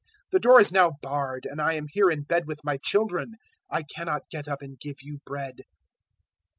[0.31, 3.35] The door is now barred, and I am here in bed with my children.
[3.69, 5.61] I cannot get up and give you bread.'